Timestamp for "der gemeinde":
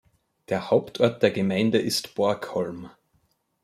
1.21-1.77